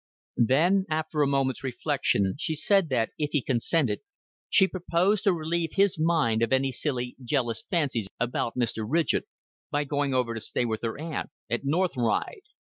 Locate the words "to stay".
10.33-10.65